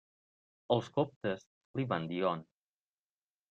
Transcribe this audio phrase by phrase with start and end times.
[0.75, 1.45] Els coptes
[1.81, 2.45] li van dir On.